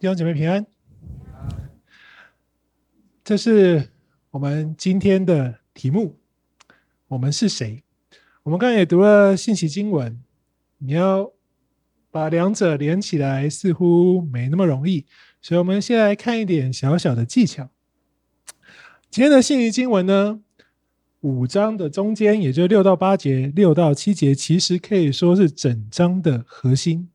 [0.00, 0.64] 弟兄姐妹平安。
[3.24, 3.88] 这是
[4.30, 6.20] 我们今天的题目。
[7.08, 7.82] 我们是谁？
[8.44, 10.22] 我们刚才也读了信息经文，
[10.78, 11.32] 你要
[12.12, 15.04] 把两者连起来，似乎没那么容易。
[15.42, 17.68] 所以，我们先来看一点小小的技巧。
[19.10, 20.40] 今天的信息经文呢，
[21.22, 27.10] 五章的中间，也就六到八节、六到七节，其实可以说是整章的核心。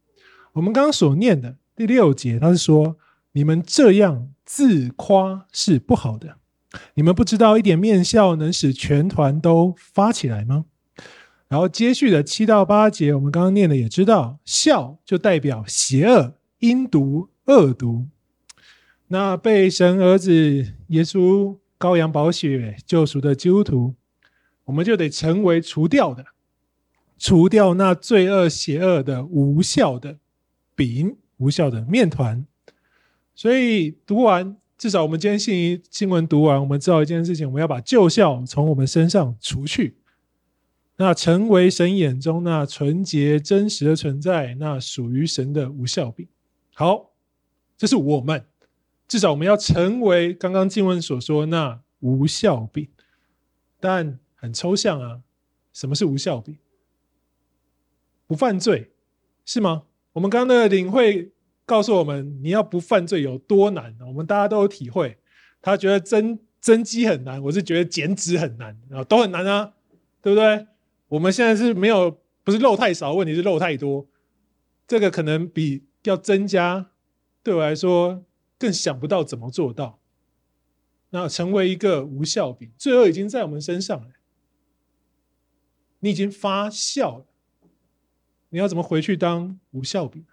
[0.52, 2.98] 我们刚刚所念的第六节，他是说
[3.34, 6.38] ：“你们这样自夸是不好的。
[6.94, 10.66] 你们不知道一点面笑能使全团都发起来吗？”
[11.48, 18.08] 然后接续的七到八节，我们刚刚念的也知道，笑就代表邪恶、阴毒、恶毒。
[19.08, 20.31] 那被神儿子
[20.88, 23.94] 耶稣羔羊宝血救赎的基督徒，
[24.66, 26.26] 我们就得成为除掉的，
[27.20, 30.17] 除掉那罪恶、邪恶的无效的
[30.73, 32.45] 饼、无效的面团。
[33.35, 39.97] 所以读完，至少我们今天信宜新闻读完，我们知道一件事情：我们要把旧酵从我们身上除去，
[40.95, 46.27] 那成为神眼中那纯洁真实的存在，那属于神的无效病。
[46.73, 47.11] 好，
[47.78, 48.45] 这是我们。
[49.05, 52.88] 至少我们要成为刚刚经文所说那无效病，
[53.80, 55.22] 但很抽象啊。
[55.73, 56.57] 什么是无效病？
[58.28, 58.91] 不犯罪
[59.44, 59.83] 是吗？
[60.14, 61.31] 我们刚刚的领会
[61.66, 63.95] 告诉我们，你要不犯罪有多难？
[64.08, 65.17] 我们大家都有体会。
[65.61, 69.73] 他觉得增增肌很难，我是觉得减脂很难啊，都很难啊，
[70.22, 70.67] 对不对？
[71.09, 74.08] 我们现在是没有，不是肉太少，问题是肉太多。
[74.88, 76.91] 这个可能比要增加，
[77.44, 78.23] 对我来说。
[78.59, 80.00] 更想不到怎么做到，
[81.09, 84.08] 那成为一个无效饼，罪恶已经在我们身上了，
[86.00, 87.25] 你已经发酵了，
[88.54, 90.23] 你要怎么回去当无酵饼？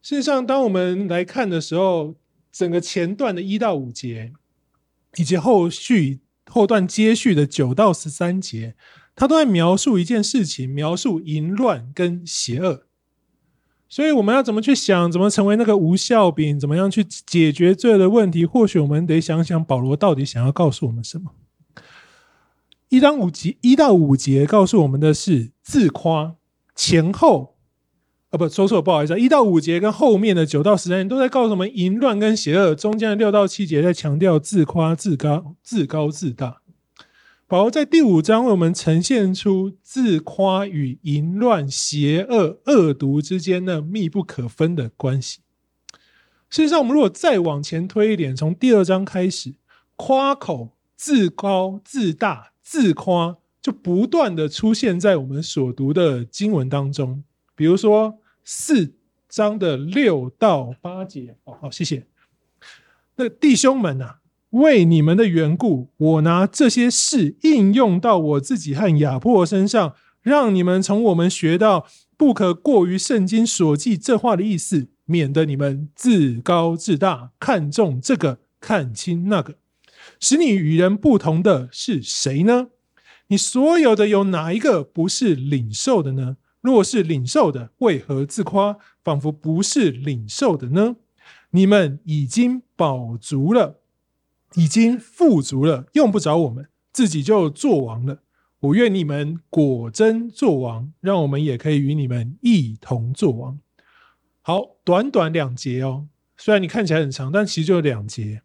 [0.00, 2.14] 事实上，当我们来看的时候，
[2.52, 4.32] 整个前段的一到五节，
[5.16, 8.76] 以及后续后段接续的九到十三节，
[9.16, 12.86] 它都在描述一件事情，描述淫乱跟邪恶。
[13.88, 18.46] 所以我们要怎么去想，怎么成为那个无效饼，怎么样去解决罪的问题？
[18.46, 21.34] 或许我们得想想保罗到底想要告诉我们什么。
[22.88, 26.36] 一到五节，一到五节告诉我们的是自夸，
[26.84, 27.54] 前后
[28.30, 36.60] 啊不说错，不好意思，一到五节跟后面的九到十三节都在告诉我们淫乱跟邪恶，中间的六到七节在强调自夸、自高、自高自大。
[37.46, 45.38] 保罗在第五章为我们呈现出自夸与淫乱、邪恶、恶毒之间的密不可分的关系。
[46.50, 49.54] 事实上，我们如果再往前推一点，从第二章开始，
[49.94, 57.22] 夸口、自高、自大、自夸，就不断的出现在我们所读的经文当中。
[57.54, 58.94] 比如说四
[59.28, 62.06] 章的六到八节，哦，好，谢谢。
[63.16, 64.16] 那弟兄们呐、
[64.50, 71.86] 为你们的缘故，我拿这些事应用到我自己和亚波罗身上，让你们从我们学到
[72.16, 79.54] 不可过于圣经所记这话的意思，免得你们自高自大，看重这个，看轻那个。
[80.18, 82.68] 使你与人不同的是谁呢？
[83.32, 86.36] 你所有的有哪一个不是领受的呢？
[86.60, 90.96] 若是领受的，为何自夸，仿佛不是领受的呢？
[91.52, 93.78] 你们已经饱足了。
[94.56, 98.18] 已经富足了，用不着我们，自己就做王了。
[98.60, 103.58] 我愿你们果真做王，让我们也可以与你们一同做王。
[104.42, 106.06] 好，短短两节哦，
[106.36, 108.42] 虽然你看起来很长，但其实就两节。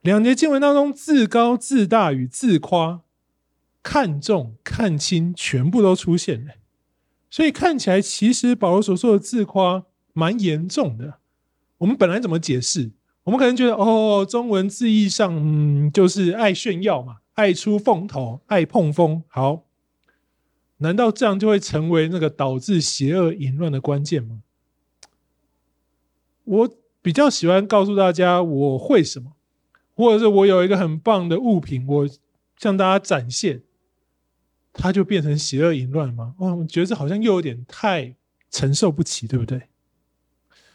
[0.00, 3.02] 两节经文当中，自高自大与自夸、
[3.88, 6.54] 看重看轻，全部都出现了。
[7.30, 11.20] 所以看起来，其实保罗所说的自夸蛮严重的。
[11.78, 12.90] 我们本来怎么解释？
[13.22, 19.22] 我们可能觉得，哦，中文字义上，嗯，就是爱炫耀嘛，爱出风头，爱碰风。
[19.28, 19.62] 好，
[20.78, 24.42] 难道这样就会成为那个导致邪恶淫乱的关键吗？
[26.42, 26.70] 我
[27.00, 29.36] 比较喜欢告诉大家我会什么，
[29.94, 32.08] 或者是我有一个很棒的物品，我
[32.56, 33.62] 向大家展现，
[34.76, 36.34] 它就变成邪恶淫乱吗？
[36.38, 38.14] 哦，我觉得这好像又有点太
[38.50, 39.68] 承受不起，对不对？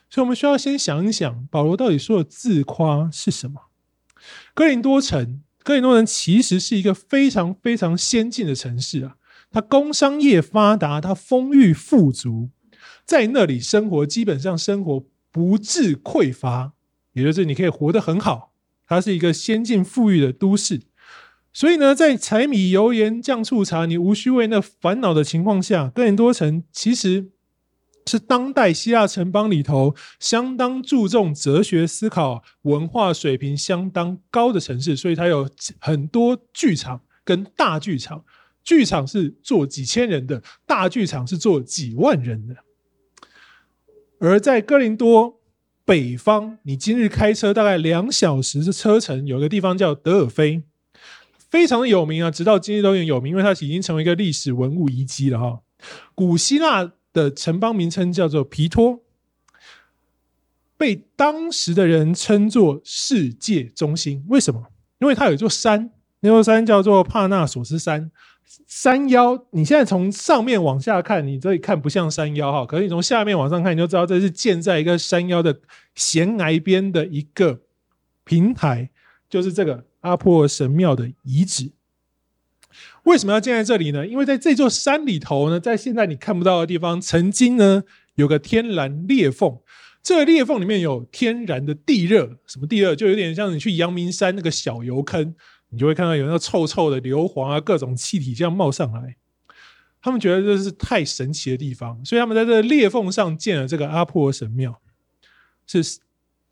[0.10, 3.68] 所以，我们需要先想一想，保罗到底说的自夸是什么？
[4.54, 9.16] 哥林多城，哥林多城其实是一个非常非常先进的城市啊，
[9.50, 12.50] 它工商业发达，它丰裕富足，
[13.06, 16.74] 在那里生活基本上生活不致匮乏，
[17.14, 18.52] 也就是你可以活得很好。
[18.86, 20.82] 它是一个先进富裕的都市，
[21.54, 27.28] 所以呢，在柴米油盐酱醋茶你无需为那烦恼的情况下，哥林多城其实
[28.08, 35.50] 是当代希腊城邦里头相当注重哲学思考、文化水平相当高的城市，所以它有
[35.80, 38.24] 很多剧场跟大剧场。
[38.64, 42.56] 剧场是坐几千人的，大剧场是坐几万人的。
[44.20, 45.40] 而在哥林多
[45.84, 50.62] 北方，你今日开车大概两小时的车程，有个地方叫德尔菲，
[51.52, 55.60] 非常的有名啊，直到今天都很有名，因为它已经成为一个历史文物遗迹了哈。
[56.16, 59.02] 古希腊的城邦名称叫做皮托，
[60.78, 64.26] 被当时的人称作世界中心。
[64.30, 64.68] 为什么？
[65.00, 68.10] 因为它有一座山，那座山叫做帕纳索斯山。
[68.68, 75.60] 山腰，你现在从上面往下看，你这里看不像山腰哈，可是你从下面往上看，你就知道这是建在一个山腰的
[75.96, 77.62] 悬崖边的一个
[78.24, 78.90] 平台，
[79.30, 81.72] 就是这个阿波罗神庙的遗址。
[83.04, 84.06] 为什么要建在这里呢？
[84.06, 87.84] 因为在这座山里头呢，在现在你看不到的地方，曾经呢
[88.16, 89.60] 有个天然裂缝，
[90.04, 92.96] 这个裂缝里面有天然的地热，什么地热？
[92.96, 95.34] 就有点像你去阳明山那个小油坑。
[95.74, 99.16] 你就会看到有那个臭臭的硫磺啊，各种气体这样冒上来。
[100.02, 104.82] 他们觉得这是太神奇的地方，所以他们在这个裂缝上建了这个阿波罗神庙，
[105.66, 106.00] 是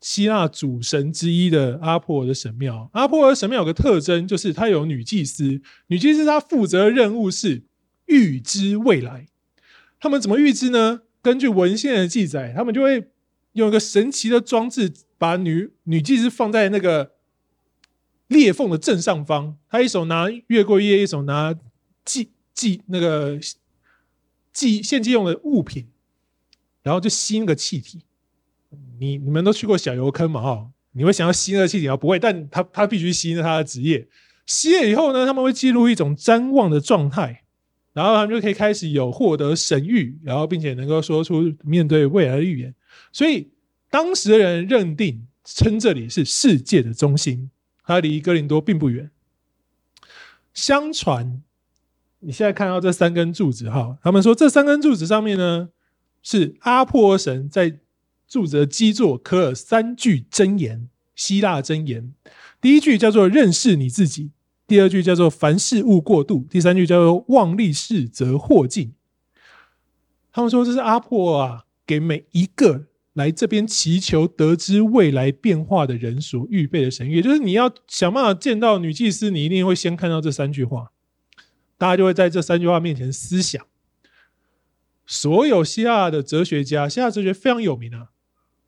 [0.00, 2.90] 希腊主神之一的阿波罗的神庙。
[2.92, 7.62] 阿波罗神庙有个特征，就是它有女祭司，女祭司她负责的任务是
[8.06, 9.26] 预知未来。
[9.98, 11.02] 他们怎么预知呢？
[11.22, 13.10] 根据文献的记载，他们就会
[13.52, 17.12] 用一个神奇的装置，把女女祭司放在那个。
[18.30, 21.52] 裂缝的正上方，他一手拿月桂叶，一手拿
[22.04, 23.40] 祭祭那个
[24.52, 25.88] 祭献祭用的物品，
[26.84, 28.02] 然后就吸那个气体。
[29.00, 30.42] 你你们都去过小油坑嘛？
[30.42, 31.96] 哈，你会想要吸那个气体吗？
[31.96, 34.06] 不会，但他他必须吸，那他的职业。
[34.44, 37.44] 吸了以后呢，他们会进入一种瞻望的状态，
[37.94, 42.74] 然后他们就可以开始有获得神谕，然后并且能够说出面对未来的预言。
[43.10, 43.50] 所以
[43.88, 47.50] 当时的人认定称这里是世界的中心。
[47.82, 49.10] 它离哥林多并不远。
[50.52, 51.42] 相传，
[52.18, 55.70] 你现在看到这三根柱子哈，他们说这三根柱子上面呢，
[56.22, 57.78] 是阿波罗神在
[58.30, 62.14] 柱子的基座刻了三句箴言，希腊箴言。
[62.60, 64.30] 第一句叫做“认识你自己”，
[64.66, 68.94] 第二句叫做“凡事勿过度”，第三句叫做“妄立誓则祸尽”。
[70.32, 72.86] 他们说这是阿波罗啊，给每一个。
[73.14, 80.92] 来这边祈求得知未来变化的人所预备的神諭，就是你要想办法见到女祭司，你一定会先看到这三句话，
[81.76, 83.66] 大家就会在这三句话面前思想。
[85.04, 88.10] 所有希腊的哲学家，希腊哲学非常有名啊，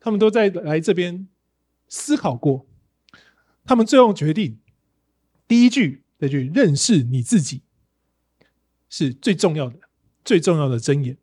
[0.03, 1.29] 他们都在来这边
[1.87, 2.65] 思考过，
[3.63, 4.59] 他们最后决定，
[5.47, 7.61] 第一句那句“认识你自己”
[8.89, 9.77] 是最重要的、
[10.25, 11.17] 最重要的箴言，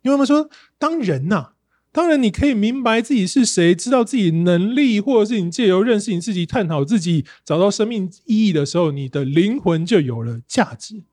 [0.00, 0.48] 因为他们说，
[0.78, 1.50] 当人呐、啊。
[1.92, 11.04] 当然，你可以明白自己是谁，知道自己能力，或者是你借由认识你自己、探讨自己、找到生命意义的时候，你的灵魂就有了价值。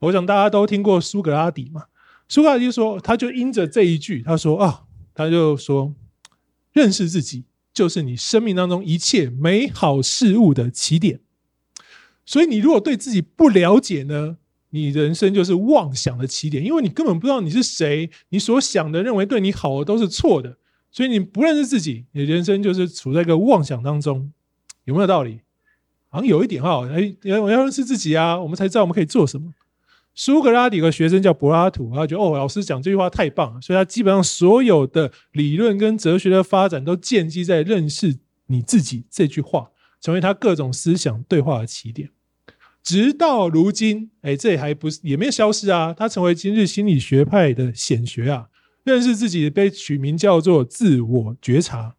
[0.00, 1.84] 我想大家都听过苏格拉底嘛？
[2.28, 4.84] 苏格拉底说，他就因着这一句，他说啊，
[5.14, 5.94] 他就说，
[6.72, 11.20] 认识自己就是你生命当中一切美好事物的起点。
[12.24, 14.36] 所以，你如果对自己不了解呢？
[14.74, 20.56] 你人生就是妄想的起点，因为你根本不知道你是谁，你所想的、认为对你好的都是错的，
[20.90, 24.32] 所以你不认识自己，你人生就是处在一个妄想当中，
[24.84, 25.40] 有没有道理？
[26.08, 29.52] 好像有一点哈，哎，我要认识自己啊，我们才知道我们可以做什么。
[30.14, 42.10] 苏格拉底的学生叫柏拉图，他觉得哦，老师讲这句话太棒了，所以他基本上所有的理论跟哲学的发展都建基在认识你自己这句话，成为他各种思想对话的起点。
[42.82, 45.94] 直到如今，哎，这还不是也没有消失啊。
[45.96, 48.48] 他成为今日心理学派的显学啊。
[48.84, 51.94] 认识自己被取名叫做自我觉察。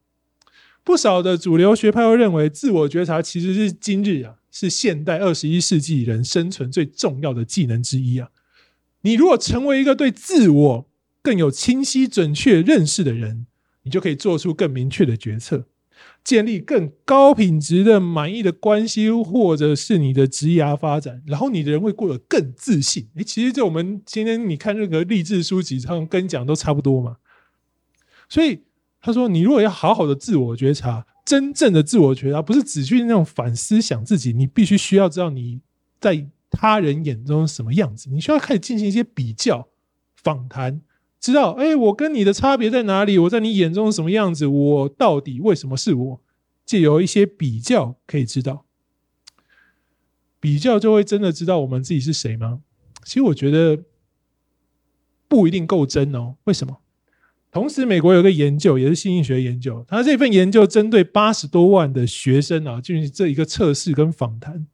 [0.83, 8.29] 不少的主流学派都认为，自我觉察其实是今日啊，是现代二十一世纪人生存最重要的技能之一啊。
[9.01, 10.89] 你如果成为一个对自我
[11.21, 13.47] 更有清晰准确认识的人，
[13.81, 15.65] 你就可以做出更明确的决策。
[16.23, 23.09] 建立更高品质的满意的关系，或者是你的职业发展，然后你的人会过得更自信。
[23.15, 27.17] 诶，其实就我们今天你看任何励志书籍，他们跟你讲都差不多嘛。
[28.29, 28.63] 所以
[29.01, 35.61] 他说，你如果要好好的自我觉察，真正的自我觉察，不是只去那种反思想自己，你必须需要知道你
[35.99, 39.69] 在他人眼中什么样子，你需要开始进行一些比较、
[40.15, 40.81] 访谈。
[41.19, 43.17] 知道，哎、我跟你的差别在哪里？
[43.17, 44.45] 我在你眼中什么样子？
[44.45, 46.21] 我到底为什么是我？
[46.65, 48.65] 借由一些比较可以知道，
[50.39, 52.61] 比较就会真的知道我们自己是谁吗？
[53.03, 53.83] 其实我觉得，
[55.27, 56.35] 不一定够真哦。
[56.43, 56.79] 为什么？
[57.53, 64.65] 同时，美国有个研究，也是心理学研究，他这份研究针对八十多万的学生啊，进行这一个测试跟访谈。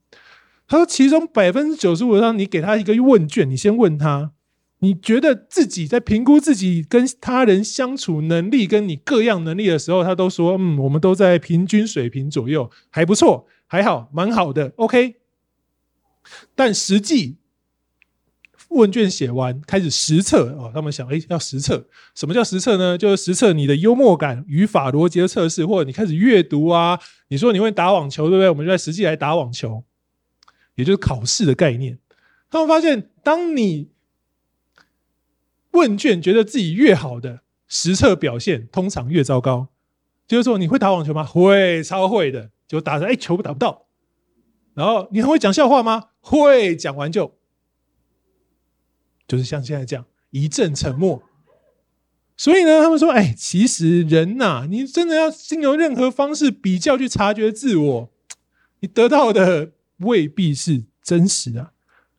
[0.65, 4.31] 他说，其中百分之九十五的，你给他一个问卷，你先问他，
[4.79, 15.15] 你觉得自己在评估自己跟他人相处能力，跟你各样能力的时候，他都说，嗯，我们都在平均水平左右，还不错，还好，蛮好的，OK。
[16.55, 17.35] 但实际
[18.69, 22.97] 问卷写完，开始实测哦，他们想，哎，要实测，什么叫实测呢？
[22.97, 28.49] 就是实测你的幽默感、语法、逻辑的测试，或者你开始阅读啊，你说你会打网球，对不对？
[28.49, 29.83] 我们就在实际来打网球。
[30.75, 31.99] 也就是考试的概念，
[32.49, 33.89] 他们发现，当你
[35.71, 39.67] 问卷觉得自己越好的实测表现，通常越糟糕。
[40.25, 41.21] 就是说，你会打网球吗？
[41.25, 42.51] 会，超会的。
[42.65, 43.87] 就打着，哎，球打不到。
[44.73, 46.11] 然后你很会讲笑话吗？
[46.21, 47.38] 会，讲完就
[49.29, 51.23] 就是像现在这样一阵沉默。
[52.35, 58.09] 所以呢，他们说，哎，其实人呐，你真的要经由任何方式比较去察觉自我，
[58.81, 59.71] 你得到的。
[59.99, 61.73] 未必是真实啊！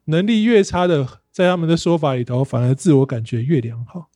[0.04, 4.10] 能力越差的，在他们的说法里头，反而自我感觉越良好，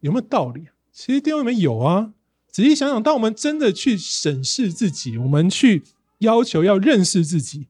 [0.00, 0.66] 有没有道理？
[0.92, 2.12] 其实电影里面有啊。
[2.50, 5.82] 仔细想想，当我们真的去审视自己，我们去
[6.18, 7.68] 要求要认识自己，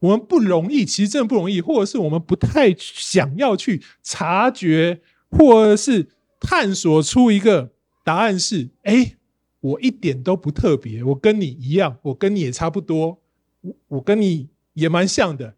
[0.00, 5.00] 我们不容易，其实真的不容易，或者是我们不太想要去察觉，
[5.30, 6.08] 或者是
[6.40, 7.72] 探索出一个
[8.04, 9.16] 答案是：哎，
[9.60, 13.20] 我一点都不特别，我跟你一样，我跟你也差不多。
[13.88, 15.56] 我跟你也蛮像的，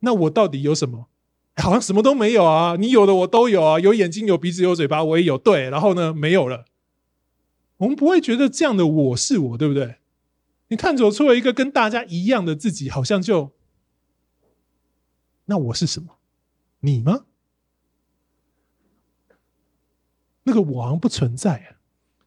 [0.00, 1.08] 那我到底有什么？
[1.56, 2.76] 好像什么都没有啊！
[2.78, 5.38] 你有的我都有啊，有眼睛、有鼻子、有嘴巴，我也有。
[5.38, 6.64] 对，然后呢，没有了。
[7.78, 9.96] 我们不会觉得这样的我是我，对不对？
[10.68, 13.53] 你探索出了一个跟大家一样的自己，好像就……
[15.46, 16.16] 那我是什么？
[16.80, 17.24] 你吗？
[20.44, 21.76] 那个我好像不存在啊。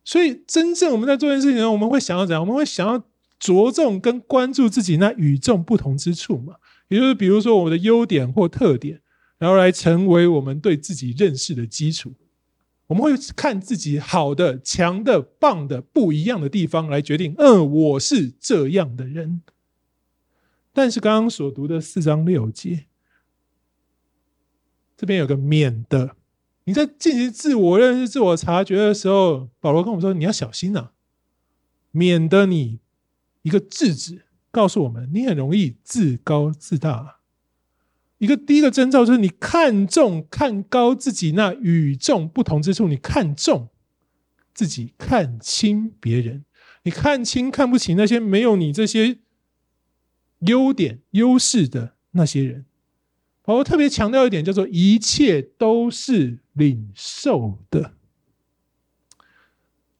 [0.03, 2.41] 所以，真正我们在做这件事情，我们会想要怎样？
[2.41, 3.03] 我们会想要。
[3.39, 6.55] 着重跟关注自己那与众不同之处嘛，
[6.88, 9.00] 也就是比如说我们的优点或特点，
[9.38, 12.15] 然后来成为我们对自己认识的基础。
[12.88, 19.43] 我们会看自己好的、强的、棒的、不一样的地方来决定，嗯，我是这样的人。
[20.74, 22.88] 但是刚刚所读的四章六节，
[24.98, 26.18] 这边有个免的，
[26.66, 30.92] 你在进行自我认识、自我察觉的时候，保罗跟我们说，你要小心呐、啊，
[31.92, 32.80] 免得你。
[33.44, 37.20] 一个制止告诉我们，你很容易自高自大。
[38.18, 43.70] 一个第一个征兆就是你看重、看高自己那与众不同之处，你看重
[44.54, 46.44] 自己，看轻别人，
[46.84, 49.20] 你看轻看不起那些没有你这些
[50.39, 52.66] 优点、优势的那些人。
[53.56, 57.94] 我特别强调一点，叫做一切都是领受的。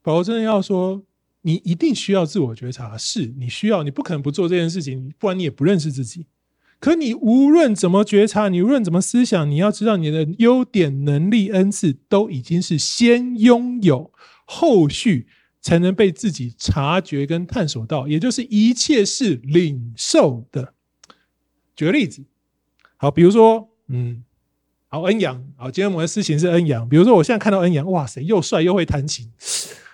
[0.02, 1.04] 保罗真的要说。
[1.42, 6.26] 你一定需要自我觉察，是你需要，你不可能不做这件事情，不然你也不认识自己。
[6.78, 14.12] 可你无论怎么觉察，你无论怎么思想，你要知道你的优点、能力、恩赐都已经是先拥有，
[14.44, 15.28] 后续
[15.62, 20.74] 才能被自己察觉跟探索到，也就是一切是领受的。
[21.74, 22.24] 举个例子，
[23.00, 24.24] 好，比如说，嗯，
[24.88, 26.88] 好，恩阳，好，今天我们的事情是恩阳。
[26.88, 29.32] 比如说，我现在看到恩阳，哇塞，又帅又会弹琴，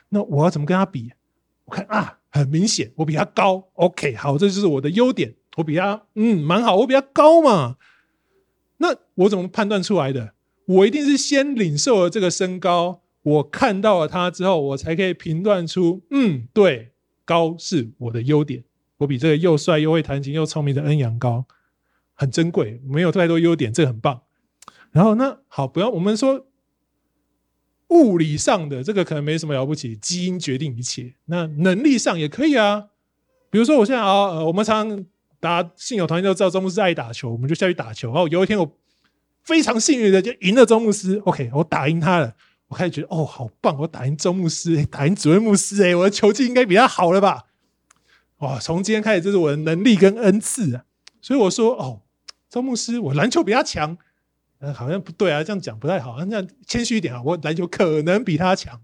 [0.09, 1.13] 那我要怎么跟他比？
[1.67, 3.69] 我看啊，很明显，我比他高。
[3.75, 5.35] OK，好，这就是我的优点。
[5.57, 6.77] 我比他，嗯，蛮好。
[6.77, 7.77] 我比他高嘛。
[8.79, 10.33] 那我怎么判断出来的？
[10.67, 16.93] 我一定是先领受了这个身高，我看到了他之后，我才可以评断出，嗯，对，
[17.27, 18.65] 高是我的优点。
[18.97, 21.45] 我比这个又帅又会弹琴又聪明的恩阳高，
[22.15, 22.81] 很珍贵。
[22.85, 24.23] 没有太多优点，这个很棒。
[24.91, 26.47] 然后那好，不要我们说。
[27.89, 31.15] 物理上的这个可能没什么了不起，基因决定一切。
[31.27, 32.87] 那能力上也可以啊，
[33.51, 35.07] 比如说我现在啊，我们常常
[35.39, 38.09] 打信友团都知道周牧师爱打球，我们就下去打球。
[38.09, 38.77] 然后有一天我
[39.45, 42.35] 非常幸运的就赢了周牧师，OK，我打赢他了，
[42.69, 47.45] 我开始觉得哦，好棒，我打赢周牧师，打赢主任牧师，哎，我的球技应该比他好了吧？
[48.39, 50.85] 哇，从今天开始这是我的能力跟恩赐啊，
[51.21, 52.01] 所以我说哦，
[52.55, 53.99] 周牧师，我篮球比他强。
[54.73, 56.25] 好像不对啊，这样讲不太好。
[56.27, 58.81] 那谦虚一点啊，我篮球可能比他强，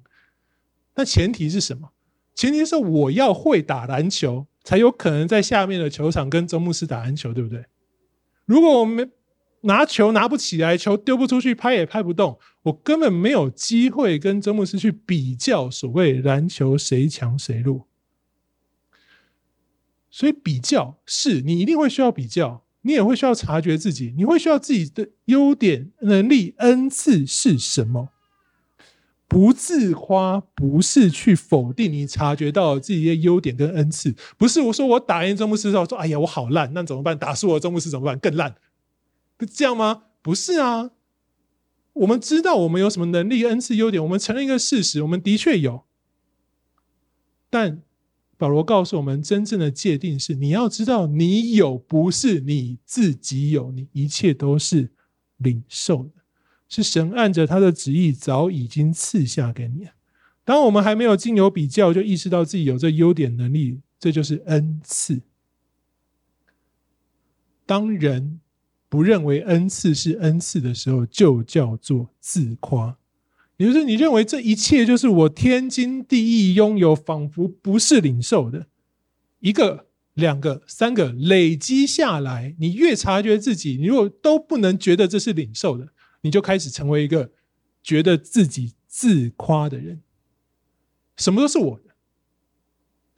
[0.97, 1.93] 那前提是什么？
[2.35, 7.65] 前提是我要会打篮球，才有可能在下面的球场跟周牧师打篮球，对不对？
[8.45, 9.13] 如果我们
[9.61, 17.87] 拿球拿不起来，球丢不出去，拍也拍不动，我根本没有机会跟周牧师去比较所谓篮球谁强谁弱。
[20.11, 22.67] 所以比较是你一定会需要比较。
[22.83, 28.09] 你也会需要察觉自己，你会需要自己的优点、能力、恩赐是什么。
[29.29, 37.17] 不自夸，不是去否定你察觉到自己的优点跟恩赐，不是我说我打赢中牧师之后说，哎呀我好烂，那怎么办？
[37.17, 38.19] 打输我中牧师怎么办？
[38.19, 38.57] 更烂，
[39.37, 40.03] 不这样吗？
[40.21, 40.91] 不是啊，
[41.93, 45.85] 我们知道我们有什么能力、恩赐、优点，我们承认一个事实，我们的确有。
[47.49, 47.83] 但
[48.41, 54.89] 保罗告诉我们，真正的界定是，你要知道你有不是你自己有，你一切都是
[55.37, 56.23] 领受的。
[56.67, 59.87] 是神按着他的旨意早已经赐下给你。
[60.43, 65.21] 当我们还没有经由比较就意识到自己有这优点能力，这就是恩赐。
[67.67, 68.41] 当人
[68.89, 72.97] 不认为恩赐是恩赐的时候，就叫做自夸。
[73.61, 78.69] 也就是你认为这一切就是我天经地义拥有，仿佛不是领受的。
[79.41, 85.89] 一个、两个、三个累积下来，你越察觉自己，你如果都不能觉得这是领受的。
[86.23, 87.33] 你就开始成为一个
[87.83, 90.01] 觉得自己自夸的人，
[91.19, 91.95] 什么都是我的，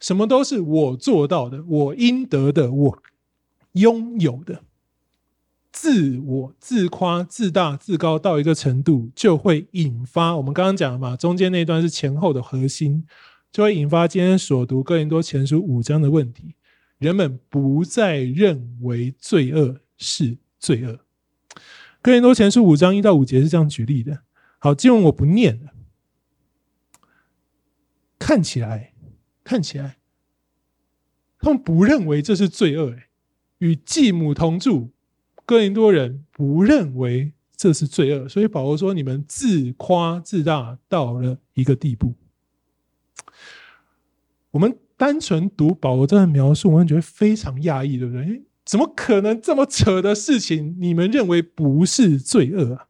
[0.01, 3.03] 什么都是我做到的，我应得的，我
[3.71, 4.61] 拥有的，
[5.73, 13.05] 自我自夸、自大、自高到一个程度，就会引发我们刚刚讲的嘛，中间那段是前后的核心，
[13.51, 16.55] 就会引发今天所读哥林多前书五章的问题：
[16.99, 20.99] 人们不再认为罪恶是罪恶。
[22.03, 24.21] 哥林多前书五章一到五节是这样举例的。
[24.59, 25.71] 好，经文我不念了。
[28.19, 28.93] 看起来，
[29.43, 29.97] 看起来，
[31.39, 32.91] 他们不认为这是罪恶。
[32.91, 33.09] 哎，
[33.57, 34.92] 与继母同住，
[35.45, 42.13] 哥林多人不认为这是罪恶，所以保罗说：“你们自夸自大到了一个地步。”
[44.51, 48.43] 我们单纯读保罗这段描述，我们觉得非常讶异，对不对？
[48.63, 50.77] 怎么可能这么扯的事情？
[50.79, 52.87] 你们认为不是罪恶啊？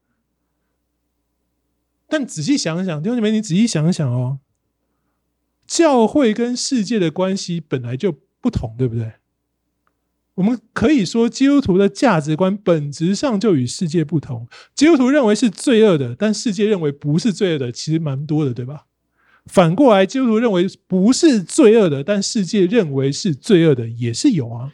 [2.07, 4.39] 但仔细想想，弟兄姐妹，你仔细想想哦，
[5.65, 9.13] 教会跟世界的关系本来就不同，对不对？
[10.35, 14.47] 我们可以说，基督徒的价值观本质上就与世界不同。
[14.73, 18.85] 基督徒认为是罪恶的，但世界认为不是罪恶的，其实蛮多的，对吧？
[19.45, 24.73] 反过来，基督徒认为不是罪恶的，但世界认为是罪恶的，也是有啊。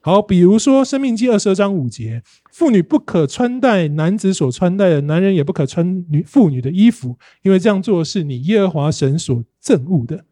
[0.00, 10.24] 好，比如说《生命记》二十二章五节，妇女不可穿戴男子所穿戴的，男人也不可穿女妇女的衣服，因为这样做是你耶和华神所憎恶的。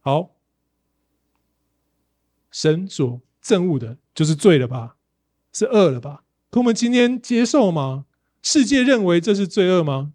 [0.00, 0.30] 好，
[2.50, 4.96] 神所憎恶的就是罪了吧？
[5.52, 6.24] 是恶了吧？
[6.50, 8.06] 可我们今天接受吗？
[8.42, 10.14] 世界认为这是罪恶吗？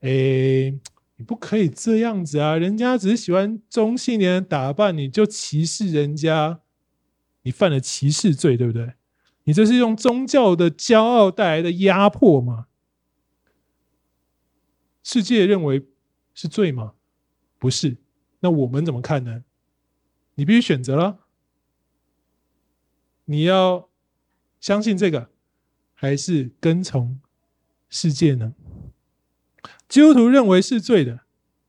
[0.00, 0.80] 诶，
[1.16, 2.56] 你不可以这样子啊！
[2.56, 6.60] 人家只是喜欢中性点的打扮，你就歧视人家。
[7.42, 8.94] 你犯了歧视罪，对不对？
[9.44, 12.66] 你这是用宗教的骄傲带来的压迫吗？
[15.02, 15.86] 世界认为
[16.32, 16.92] 是罪吗？
[17.58, 17.98] 不是。
[18.40, 19.44] 那我们怎么看呢？
[20.36, 21.19] 你必须选择了。
[23.30, 23.88] 你要
[24.58, 25.28] 相信这个，
[25.94, 27.20] 还是跟从
[27.88, 28.54] 世界呢？
[29.88, 31.20] 基督徒认为是罪的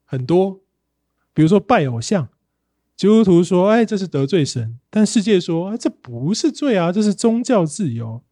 [0.04, 0.62] 很多，
[1.36, 2.30] 比如说拜偶像。
[2.98, 8.24] 基督徒说：“哎，这是得罪神。”但世界说：“哎，这不是罪啊，这是宗教自由。”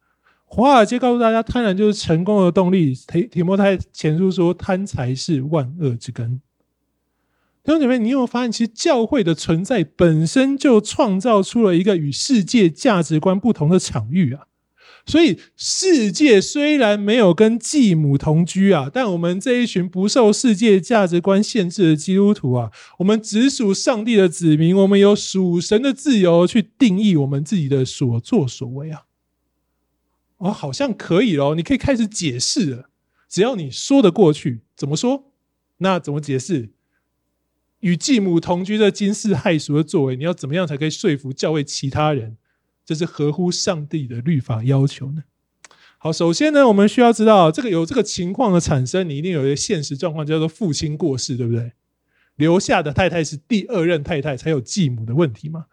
[0.44, 6.40] 华尔街告诉大家：“贪婪就是成功的动力。”提提摩太前书说：“贪财是万恶之根。”
[7.62, 14.46] 弟兄姐妹，你有没有发现，其实教会的存在本身就创造出了一个与世界价值观不同的场域啊？
[15.06, 29.02] 所以，世界虽然没有跟继母同居啊，但我们这一群不受世界价值观限制的基督徒啊，我们只属上帝的子民，我们有属神的自由去定义我们自己的所作所为啊。
[30.38, 32.90] 哦，好像可以哦，你可以开始解释了。
[33.28, 35.32] 只要你说得过去，怎么说？
[35.78, 36.70] 那怎么解释？
[37.80, 42.36] 与继母同居的惊世骇俗的作为，你要怎么样才可以说服教会其他人？
[42.84, 45.22] 这是合乎上帝的律法要求呢。
[45.98, 51.72] 好，首先呢，我们需要知道，这个有这个情况的产生，你一定有一个现实状况，叫做父亲过世，对不对？
[52.36, 55.66] 留下的太太是第二任太太，才有继母的问题嘛。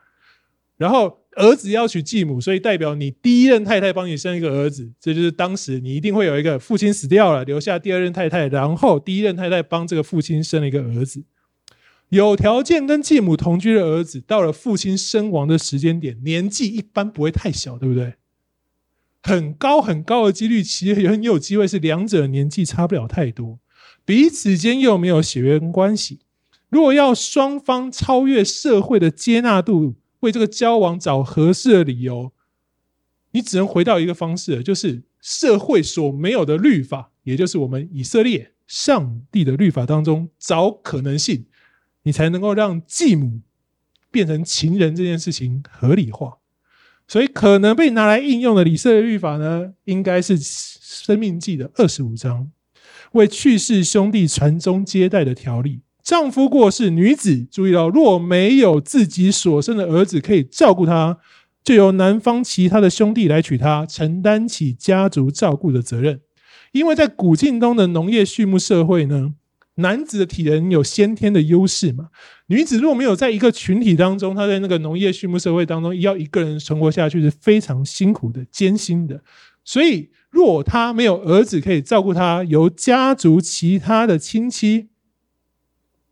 [0.76, 11.24] 然后儿子要娶继母，所以代表你第一任太太帮你生一个儿子，这就是当时你一定会有一个父亲死掉了，留下第二任太太，然后第一任太太帮这个父亲生了一个儿子。
[12.10, 18.16] 有条件跟继母同居的儿子，到了父亲身亡的时间点，年纪一般不会太小，对不对？
[19.22, 23.60] 很高很高的几率，其实也很有机会是两者年纪差不了太多，
[24.06, 26.20] 彼此间又没有血缘关系。
[26.70, 32.32] 如果要双方超越社会的接纳度，为这个交往找合适的理由，
[33.32, 41.47] 你只能回到一个方式，就是社会所没有的律法，也就是我们以色列上帝的律法当中找可能性，
[42.08, 43.42] 你才能够让继母
[44.10, 46.38] 变成情人这件事情合理化。
[47.06, 50.40] 所以，可能被拿来应用的以色列律法呢，应该是
[50.82, 52.50] 《生命记》的二十五章，
[53.12, 55.82] 为去世兄弟传宗接代的条例。
[56.02, 61.18] 丈夫过世，女子注意到，若没有自己所生的儿子可以照顾她，
[61.62, 66.22] 就由男方其他的兄弟来娶她，承担起家族照顾的责任。
[66.72, 69.34] 因为在古近东的农业畜牧社会呢，
[69.78, 72.10] 男子的体能有先天的优势嘛，
[72.46, 79.24] 女子若没有在一个群体当中，她在那个农业畜牧社会当中要一个人存活下去是非常辛苦的、艰辛的。
[79.64, 84.90] 所以，若她没有儿子可以照顾她，由家族其他的亲戚。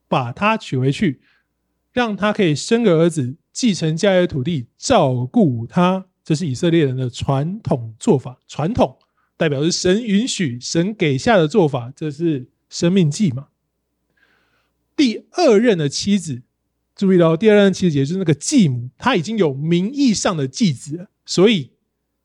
[0.08, 1.20] 把他娶回去，
[1.92, 6.06] 让他可以生个儿子，继承家里的土地，照顾他。
[6.24, 8.40] 这是以色列人的传统做法。
[8.48, 9.00] 传统
[9.36, 11.92] 代表是神允许、神给下的做法。
[11.96, 13.48] 这是生命记嘛？
[14.96, 16.42] 第二任的妻子，
[16.96, 21.72] 注意到第二任妻子也就是那个继母，她已经有名义上的继子了，所以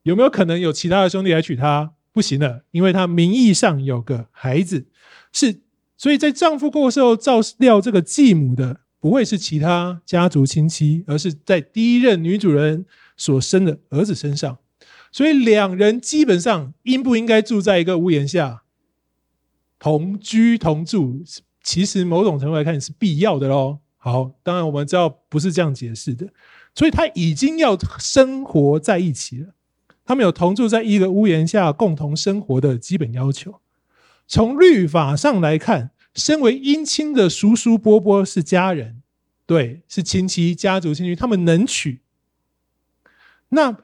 [0.02, 1.92] 有没有可能有其他的兄弟来娶她？
[2.12, 4.86] 不行了，因为她名义上有个孩子
[5.32, 5.60] 是。
[6.02, 12.86] 所以在丈夫过世后照料这个继母的，不会是其他家族亲戚，而是在第一任女主人
[13.18, 14.58] 所生的儿子身上。
[15.12, 18.62] 所以两人基本上应不应该住在一个屋檐下，
[19.78, 21.22] 同居同住，
[21.62, 23.78] 其实某种程度来看是必要的喽。
[23.96, 26.26] 好，当然我们知道不是这样解释的。
[26.74, 29.54] 所以他已经要生活在一起了，
[30.04, 33.60] 他们有同住在一个屋檐下共同生活的基本要求。
[34.26, 39.02] 从律法上来看，身为姻亲的叔叔伯伯是家人，
[39.44, 42.00] 对，是亲戚、家族亲戚，他们能娶。
[43.48, 43.76] 那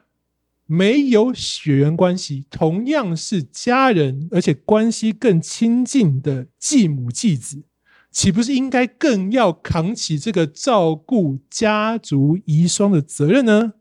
[0.67, 7.63] 没有血缘关系，同样是家人，而且关系更亲近的继母继子，
[8.11, 13.75] 岂不是应该更要扛起这个照顾家族遗孀的责任呢？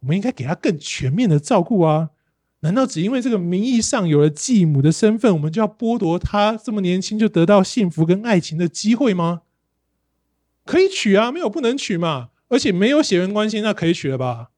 [0.00, 2.10] 我们应该给他更全面的照顾啊！
[2.60, 9.42] 难道只因为这个名义上有了继母的身份，我们就要剥夺他这么年轻就得到幸福跟爱情的机会吗？
[10.64, 12.28] 可以娶啊，没有不能娶嘛。
[12.48, 14.50] 而且没有血缘关系，那可以娶了吧？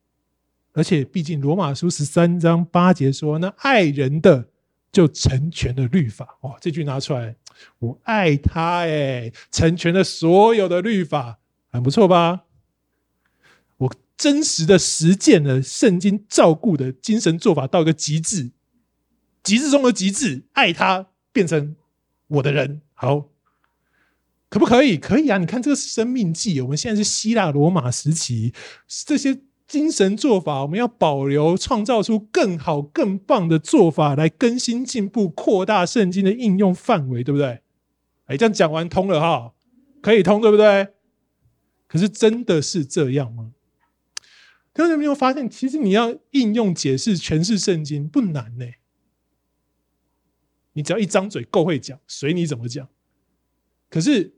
[0.72, 4.48] 而且毕竟罗马书十三章八节说，那爱人的
[4.90, 6.38] 就成全了律法。
[6.42, 7.36] 哇，这句拿出来，
[7.78, 11.38] 我爱他，哎，成全了所有的律法，
[11.70, 12.44] 很不错吧？
[13.76, 18.50] 我真实的实践了圣经照顾的精神做法到一个极致，
[19.42, 21.76] 极致中的极致，爱他变成
[22.28, 23.28] 我的人，好，
[24.48, 24.96] 可不可以？
[24.96, 25.38] 可以啊！
[25.38, 28.54] 你看这个生命记，我们现在是希腊罗马时期，
[28.86, 29.38] 这些
[29.72, 37.62] 精神做法，我们要保留，创造出更好、更棒的做法来更新、进步、扩大圣经的应用范围，对不对？
[38.26, 39.54] 哎，这样讲完通了哈，
[40.02, 40.88] 可以通，对不对？
[41.88, 43.52] 可是真的是这样吗？
[44.74, 48.66] 大家有没有发现，其实你要应用、解释、诠释圣经不难呢？
[50.74, 52.86] 你只要一张嘴够会讲，随你怎么讲。
[53.88, 54.34] 可是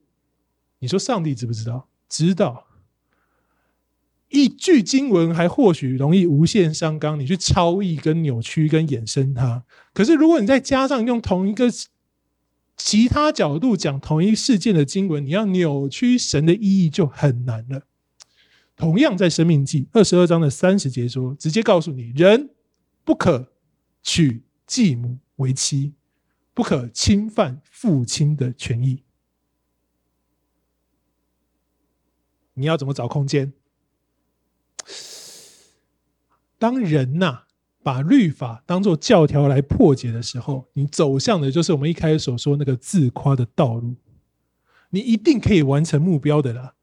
[0.79, 1.89] 你说上帝知不知道？
[2.09, 2.64] 知道。
[4.35, 9.65] 一句经文还或许容易无限上纲，你去超译、跟扭曲、跟衍生它。
[9.93, 11.71] 可是如果你再加上用同一个
[12.77, 17.87] 其他角度讲同一事件的经文，你要扭曲神的意义就很难了。
[18.77, 22.51] 同样在《生命记》二十二章的三十节说，直接告诉你，人
[23.05, 23.53] 不可
[24.03, 25.93] 娶继母为妻，
[26.53, 29.05] 不可侵犯父亲的权益。
[32.55, 33.53] 你要怎么找空间？
[36.59, 37.43] 当人呐、
[37.83, 43.95] 把律法当作教条来破解的时候，你走向的就是我们一开始所说那个自夸的道路。
[44.91, 46.75] 你一定可以完成目标的啦。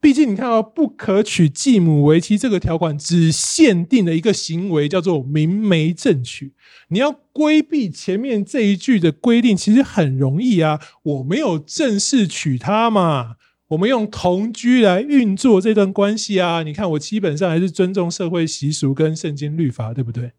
[0.00, 6.54] 毕竟，你看到“不可娶继母为妻”这个条款，只限定了一个行为，叫做明媒正娶。
[6.88, 10.80] 你要规避前面这一句的规定，其实很容易啊。
[11.02, 13.36] 我没有正式娶她嘛，
[13.70, 16.64] 我们用同居来运作这段关系啊。
[16.64, 20.32] 你看，我基本上还是尊重社会习俗跟圣经律法，对不对？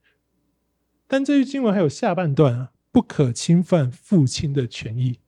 [1.07, 5.19] 但这句经文还有下半段啊，“不可侵犯父亲的权益”。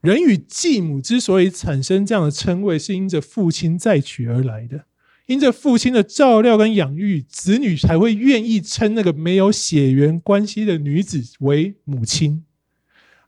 [0.00, 4.84] 人与继母之所以产生这样的称谓，是因着父亲再娶而来的，
[5.26, 12.44] 因着父亲的照料跟养育，子女才会愿意称那个没有血缘关系的女子为母亲，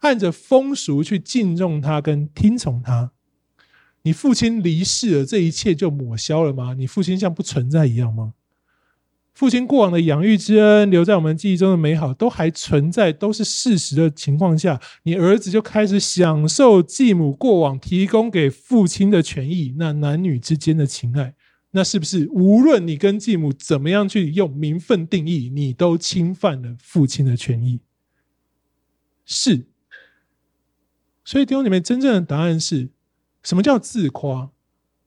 [0.00, 3.11] 按着风俗去敬重她跟听从她。
[4.03, 6.75] 你父亲离世了，这一切就抹消了吗？
[6.75, 8.35] 你父亲像不存在一样吗？
[9.33, 21.35] 父亲过往的养育之恩，留在我们记忆中的美好，都还存在，都是事实的情况下，你儿子就开始享受继母过往提供给父亲的权益，那男女之间的情爱，
[21.71, 27.81] 那是不是无论你跟继母怎么样去用名分定义，你都侵犯了父亲的权益？
[29.25, 29.67] 是。
[31.25, 32.91] 所以弟兄姊妹，真正的答案是
[33.42, 34.53] 什么叫自夸？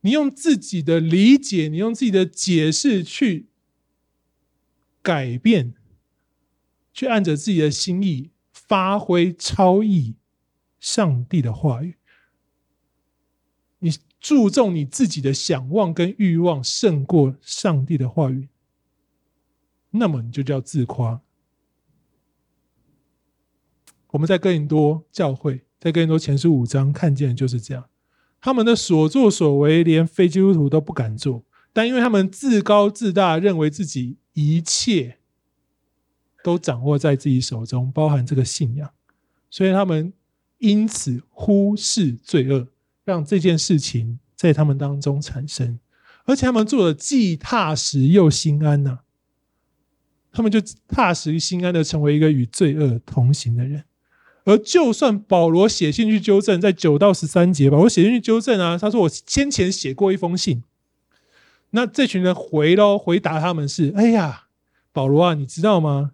[0.01, 3.47] 你用自己的理解，你用自己的解释去。
[5.01, 5.73] 改变，
[6.93, 10.15] 去按着自己的心意发挥超意
[10.79, 11.97] 上帝的话语。
[13.79, 13.91] 你
[14.21, 18.47] 注重你自己的想望跟欲望胜过上帝的话语，
[19.89, 21.21] 那么你就叫自夸。
[24.11, 27.89] 我们在哥林多教会，在哥林多前书五章看见的就是这样，
[28.43, 34.17] 他们的所作所为，连非基督徒都不敢做，但因为他们自高自大，认为自己。
[34.35, 35.19] 一切
[36.43, 38.91] 都掌握在自己手中，包含这个信仰，
[39.47, 40.11] 所以他们
[40.57, 42.67] 因此忽视罪恶，
[43.03, 45.77] 让这件事情在他们当中产生，
[46.25, 49.01] 而且他们做的既踏实又心安呐、
[50.31, 53.83] 他们就踏实心安的成为一个与罪恶同行的人。
[54.45, 60.63] 而就算保罗写信去纠正，在九到十三节，保罗写信去纠正啊，他说：“我先前写过一封信。”
[61.71, 64.43] 那这群人回喽，回答他们是：哎呀，
[64.91, 66.11] 保罗啊，你知道吗？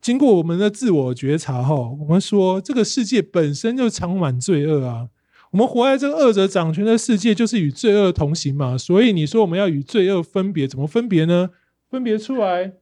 [0.00, 5.08] 经过我们的自我觉察后，我们说这个世界本身就充满罪恶啊。
[5.50, 8.78] 我们活在这个恶者掌权的世界，就是与罪恶同行嘛。
[8.78, 11.50] 所以你说我们要与罪恶分别，怎么分别呢？
[11.90, 12.74] 分别出来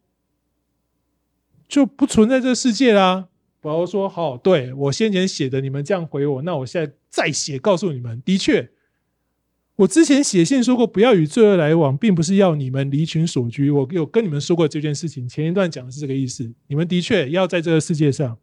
[1.67, 3.29] 就不存在这个世界啦。
[3.61, 8.71] 保罗说：好，对，我先前写的，你们这样回我，那我现在再写，告诉你们，的确。
[9.77, 13.71] 我之前写信说过，不要与罪恶来往，并不是要你们离群索居。
[13.71, 16.53] 我有跟你们说过这件事情，前一段讲的是这个意思。
[16.66, 18.37] 你们的确要在这个世界上，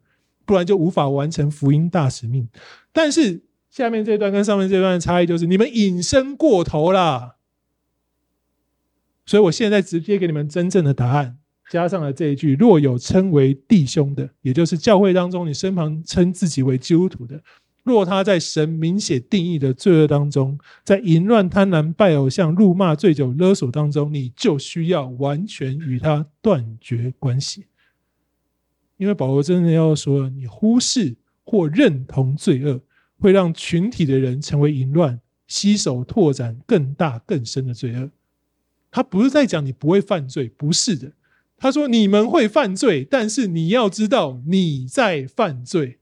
[0.46, 2.48] 不然就无法完成福音大使命。
[2.90, 7.36] 但是下面这段跟上面这段的差异就是，你们隐身过头了。
[9.26, 11.36] 所以我现在直接给你们真正的答案，
[11.68, 17.42] 加上了这一句：若有称为弟兄的，也就是教会当中你身旁称自己为基督徒的。
[17.82, 27.66] 若他在神明显定义的罪恶当中，在淫乱、贪婪、拜偶像、辱骂、醉酒、勒索当中，你就需要完全与他断绝关系。
[28.96, 32.80] 因为保罗真的要说，你忽视或认同罪恶，
[33.20, 38.10] 会让群体的人成为淫乱，携手拓展更大更深的罪恶。
[38.90, 41.12] 他不是在讲你不会犯罪，不是的。
[41.56, 46.00] 他说你们会犯罪，但是你要知道你在犯罪。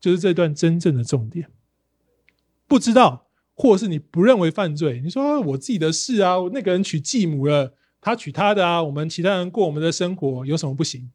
[0.00, 1.48] 就是这段真正的重点，
[2.66, 5.00] 不知道，或是你不认为犯罪？
[5.00, 11.12] 你说我自己的事啊，那个人娶继母了，他娶他的啊，我们其他人过我们的生活，有什么不行？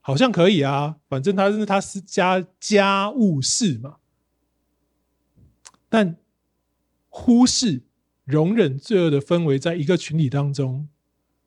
[0.00, 3.98] 好像可以啊，反正他是他是家家务事嘛。
[5.88, 6.16] 但
[7.08, 7.82] 忽视、
[8.24, 10.88] 容忍罪恶的氛围，在一个群体当中，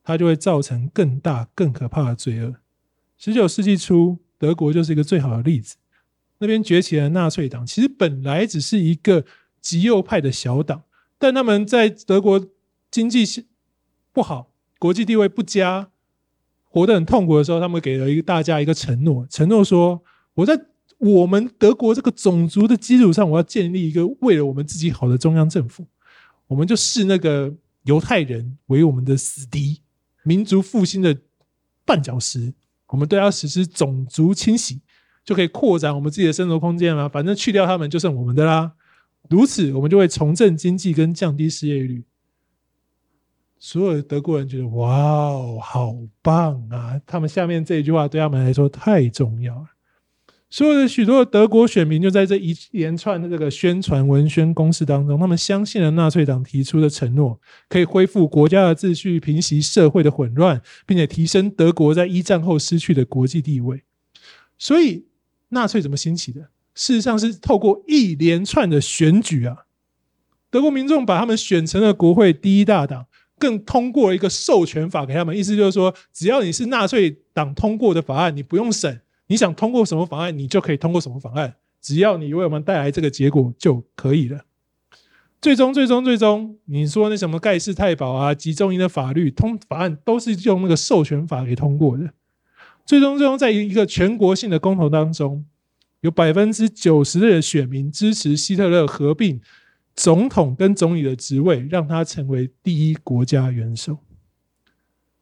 [0.04, 2.56] 它就会造成更大、更可怕的罪恶。
[3.18, 5.78] 十九世纪初，德国就是一个最好的例子。
[6.39, 9.24] 那边崛起的纳粹党，其实本来只是一个
[9.62, 10.84] 极右派的小党，
[11.18, 12.46] 但他们在德国
[12.92, 13.24] 经济
[14.12, 15.89] 不好、国际地位不佳、
[16.66, 20.60] 活得很痛苦的时候，他们给了一个大家一个承诺，承诺说：我在
[20.98, 25.88] 我们德国这个种族的基础上，我要建立一个为了我们自己好的中央政府，
[26.48, 29.82] 我们就视那个犹太人为我们的死敌，
[30.23, 31.15] 民族复兴的
[31.86, 32.53] 绊脚石，
[32.88, 34.81] 我们都要实施种族清洗。
[35.25, 37.07] 就可以扩展我们自己的生存空间了？
[37.07, 38.73] 反正去掉他们就剩我们的啦。
[39.29, 42.03] 如此，我们就会重振经济跟降低失业率。
[43.57, 47.01] 所有的德国人觉得哇哦，好棒啊！
[47.05, 49.67] 他们下面这一句话对他们来说太重要了。
[50.54, 63.82] 所有的许多的德国选民就在这一连串的这个宣传文宣攻势当中，他们相信了纳粹党提出的承诺，可以恢复国家的秩序，平息社会的混乱，并且提升德国在一战后失去的国际地位。
[64.60, 65.08] 所以。
[65.50, 66.42] 纳粹怎么兴起的？
[66.74, 69.66] 事实上是透过一连串的选举啊，
[70.50, 73.06] 德国民众把他们选成了国会第一大党，
[73.38, 79.02] 更通过一个授权法给他们，意思就是说，只要你是纳粹党通过的法案，你不用审，
[79.34, 84.46] 你想通过什么法案，你就可以通过什么法案，只要你为我们带来这个结果就可以了。
[85.41, 92.13] 最终，最终，最终，你说那什么盖世太保啊，集中营的法律通法案，都是用那个授权法给通过的。
[92.86, 95.43] 最终，最终，在一个全国性的公投当中，
[96.02, 99.41] 有百分之九十的选民支持希特勒合并
[99.96, 103.98] 总统跟总理的职位，让他成为第一国家元首。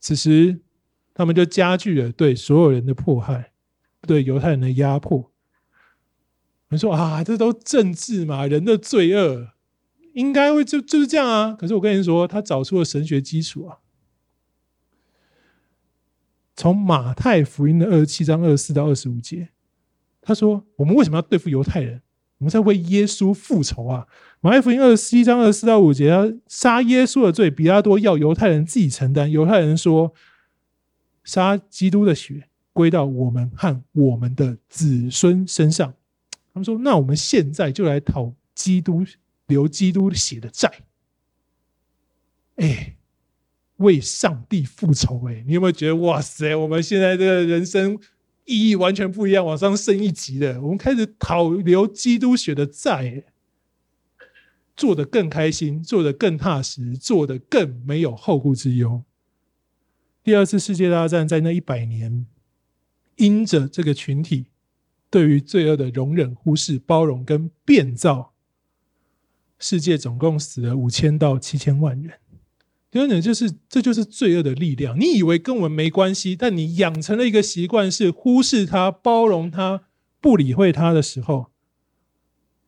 [0.02, 0.60] 此时
[1.14, 3.51] 他们就加剧了对所有人的迫害，
[4.08, 5.32] 对犹太人的压迫。
[6.70, 9.50] 你说啊，这都政治嘛，人的罪恶
[10.14, 11.54] 应该会就就是这样啊。
[11.54, 13.80] 可是我跟你说，他找出了神学基础啊。
[16.56, 19.50] 从马太福音的二十七章二十四到二十五节，
[20.22, 22.02] 他说：“我们为什么要对付犹太人？
[22.38, 24.08] 我们在为耶稣复仇啊！”
[24.42, 29.30] 马太福音二十七章二十四到五节，他杀耶稣的罪，比拉多要犹太人自己承担。
[29.32, 30.14] 犹太人说
[31.24, 35.94] ：“杀基督的血归到我们和我们的子孙身上。”
[36.54, 39.06] 他们说：“那我们现在就来讨基督
[39.48, 40.72] 流基督血的债。”
[42.58, 42.96] 哎，
[43.78, 45.28] 为上帝复仇！
[45.30, 46.54] 哎，你有没有觉得哇塞？
[46.56, 47.98] 我们现在这个人生
[48.46, 50.62] 意义完全不一样，往上升一级了。
[50.62, 53.24] 我们开始讨流基督血的债，
[54.76, 59.04] 做得更开心，做得更踏实，做得更没有后顾之忧。
[60.22, 62.28] 第二次世界大战在那一百年，
[63.18, 64.48] 因着这个群体。
[65.10, 68.32] 对于罪恶的容忍、忽视、包容跟变造，
[69.60, 72.20] 世界总共死了五千到七千万人。
[72.90, 74.98] 第二点就是，这就是罪恶的力量。
[74.98, 79.84] 你以为跟我们没关系，但你养成了一个习惯，是忽视它、包容它、
[80.22, 81.48] 不理会它的时候，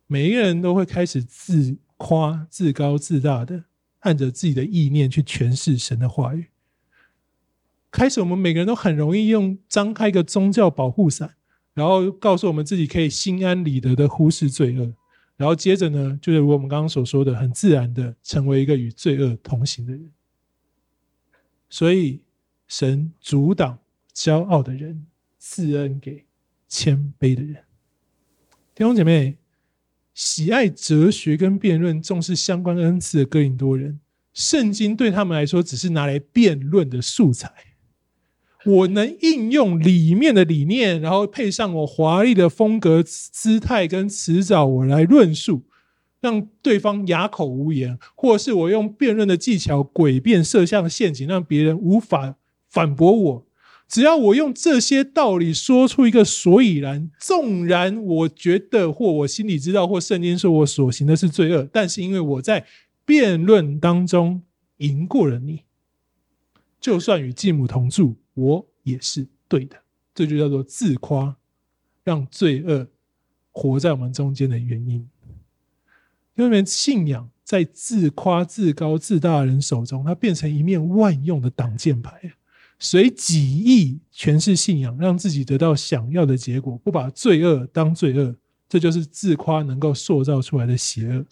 [0.08, 3.64] 每一个人都会开始自夸、自高自大的，
[4.00, 6.48] 按着自己的意念去诠释神的话语。
[7.94, 11.36] 开始，我们每个人都很容易用张开一个宗教保护伞。
[11.76, 14.94] 然后告诉我们自己可以心安理得的忽视罪恶，
[15.36, 20.12] 然后接着呢，就是我们刚刚所说的，很自然的成为一个与罪恶同行的人。
[21.70, 22.22] 所以，
[22.68, 23.80] 神阻挡
[24.14, 25.08] 骄傲的人，
[25.40, 26.26] 赐恩给
[26.68, 27.56] 谦卑的人。
[28.76, 29.38] 弟兄姐妹，
[30.14, 34.00] 喜爱哲学跟辩论、重视相关恩赐的哥林多人，
[34.32, 37.52] 圣经对他们来说只是拿来辩论的素材。
[38.66, 45.64] 我能应用里面的理念，然后配上我华丽的风格、姿态跟辞藻，我来论述，
[46.22, 52.36] 让对方哑口无言；或是我用辩论的技巧诡辩，设下陷阱，让别人无法
[52.70, 53.46] 反驳我。
[53.90, 62.66] 只要我用这些道理说出一个所以然，纵然我觉得或我心里知道，或圣经说我所行的是罪恶，但是因为我在
[63.06, 64.42] 辩论当中
[64.78, 65.64] 赢过了你，
[66.80, 68.16] 就算与继母同住。
[68.34, 69.76] 我也是对的，
[70.14, 71.36] 这就叫做自夸，
[72.04, 72.88] 让罪恶
[73.52, 75.08] 活在我们中间的原因。
[76.36, 82.34] 因为信仰在自夸、自高、自大的人手中，它变成一面万用的挡箭牌，
[82.80, 88.36] 随己意全是信仰，让自己得到想要的结果，不把罪恶当罪恶，
[88.68, 91.26] 这就是自夸能够塑造出来的邪恶。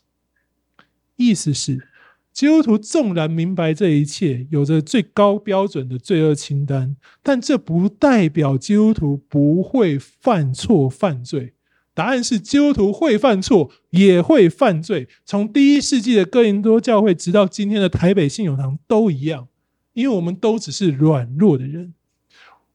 [1.16, 1.88] 意思是。
[2.34, 11.54] 基督徒纵然明白这一切，有着最高标准的罪恶清单，但这不代表基督徒不会犯错犯罪。
[11.94, 15.10] 答案是，基督徒会犯错，也会犯罪。
[15.26, 19.50] 从第一世纪的哥林多教会，直到今天的台北信友堂，都一样。
[19.94, 21.94] 因为我们都只是软弱的人，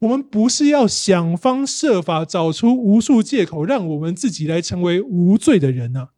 [0.00, 6.10] 我们不是要想方设法找出无数借口，让我们自己来成为无罪的人啊。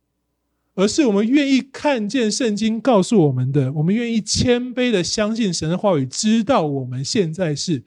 [0.79, 7.83] 而是我们愿意看见圣经告诉我们的，我们愿意谦卑的相信神的话语，知道我们现在是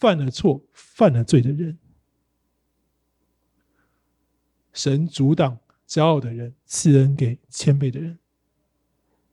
[0.00, 1.78] 犯了错、犯了罪的人。
[4.72, 5.56] 神阻挡
[5.88, 8.18] 骄傲的人，赐恩给谦卑的人。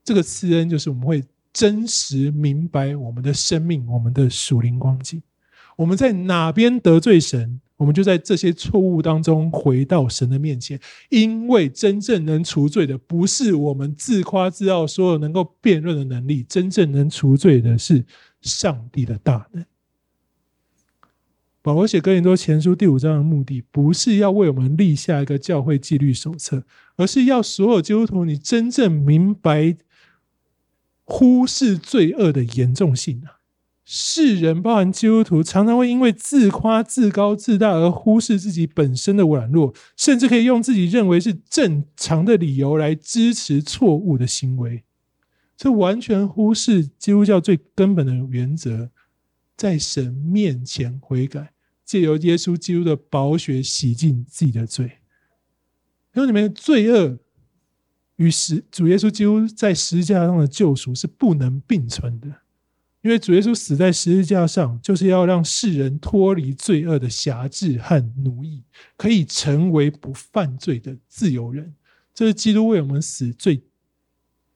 [0.04, 5.20] 这个赐恩就是我们会真实明白我们的生命、我们的属灵光景，
[5.78, 7.60] 我们在哪边得罪神。
[7.80, 18.04] 我们就在这些错误当中回到神的面前，因为真正能除罪的不是我们自夸自傲、所有能够辩论的能力，真正能除罪的是
[18.42, 19.66] 上帝的大能。
[21.62, 26.66] 保罗写哥林多前书第五章的目的，不是要为我们立下一个教会纪律手册，
[26.98, 29.78] 而是要所有基督徒你真正明白
[31.06, 33.39] 忽视罪恶的严重性啊。
[33.92, 44.84] 世人，包含基督徒，常常会因为自夸、自高、自大而忽视自己本身的软弱，甚至可以用自己认为是正常的理由来支持错误的行为。
[45.58, 48.92] 这完全忽视基督教最根本的原则：
[49.58, 55.00] 在神面前悔改，借由耶稣基督的宝血洗净自己的罪。
[56.14, 57.18] 因为你们的罪恶
[58.18, 62.39] 与十主耶稣基督在十字架上的救赎是不能并存的。
[63.02, 68.64] 因为主耶稣死在十字架上，就是要让世人脱离罪恶的辖制和奴役，
[68.98, 71.74] 可以成为不犯罪的自由人。
[72.14, 73.64] 这是基督为我们死最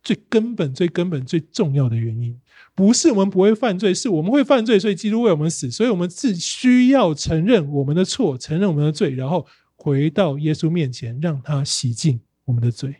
[0.03, 2.37] 最根本、最根本、最重要的原因。
[2.75, 12.97] 不是我们不会犯罪，是我们会犯罪，所以基督为我们死，所以我们自需要承认我们的错，承认我们的罪，然后回到耶稣面前，让他洗净我们的罪。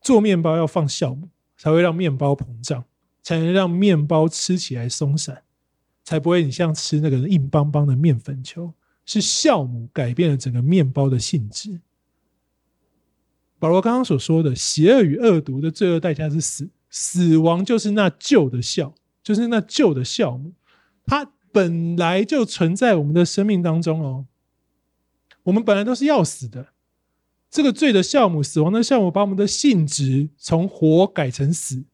[0.00, 2.84] 做面包要放酵母，才会让面包膨胀，
[3.22, 5.42] 才能让面包吃起来松散，
[6.04, 8.74] 才不会你像吃那个硬邦邦的面粉球。
[9.08, 11.80] 是酵母改变了整个面包的性质。
[13.56, 18.92] 保罗刚刚所说的邪恶与恶毒的罪恶代价是死，死亡就是那旧的酵，
[19.22, 20.54] 就是那旧的酵母，
[21.04, 24.26] 它本来就存在我们的生命当中哦。
[25.44, 26.70] 我们本来都是要死的，
[27.56, 31.86] 这个罪的酵母，死亡的酵母，把我们的性质从活改成死。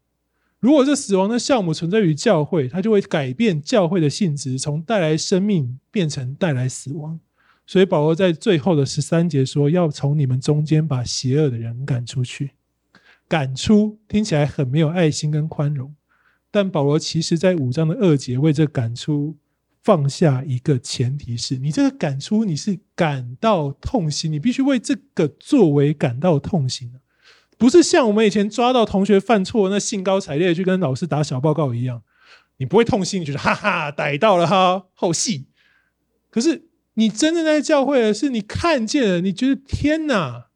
[0.58, 7.20] 如果这死亡的酵母存在于教会，它就会改变教会的性质，从带来生命变成带来死亡。
[7.64, 12.50] 所以保罗在最后的十三节说：“要从你们中间把邪恶的人赶出去。”
[13.30, 15.94] 赶出听起来很没有爱心跟宽容，
[16.50, 19.36] 但保罗其实在五章的二节为这赶出
[19.82, 26.92] 放下一个前提是：你这个感出你是感到痛心，你必须为这个作为感到痛心，
[27.58, 32.02] 不是像我们以前抓到同学犯错那兴高采烈去跟老师打小报告一样，
[32.58, 35.46] 你不会痛心，你觉得哈哈逮到了哈后戏，
[36.30, 36.68] 可是。
[36.94, 40.48] 你真正在教会的是，你看见了，你觉得天哪，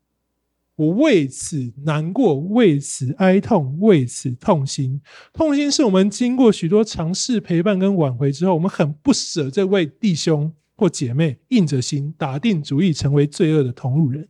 [0.76, 5.00] 我为此难过，为此哀痛，为此痛心。
[5.32, 14.28] 痛心是我们经过许多尝试陪伴跟挽回之后，我们很不舍这位弟兄或姐妹，硬着心打定主意成为罪恶的同路人，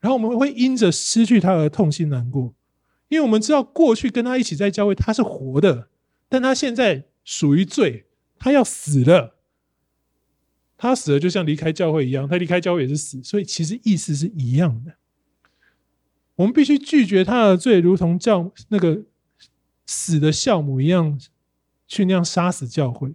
[0.00, 2.54] 然后我们会因着失去他而痛心难过，
[3.08, 5.88] 因为我们知道过去跟他一起在教会他是活的，
[6.30, 8.06] 但他现在属于罪，
[8.38, 9.34] 他要死了。
[10.76, 14.94] 他死了，就像离开教会一样，他离开教会也是死，所以其实意思是一样的。
[16.36, 19.02] 我们必须拒绝他的罪，如同教那个
[19.86, 21.18] 死的酵母一样，
[21.86, 23.14] 去那样杀死教会。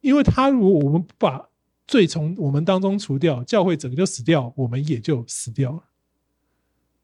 [0.00, 1.48] 因为他如果我们不把
[1.86, 5.84] 罪从我们当中除掉，教会整个就死掉，我们也就死掉了。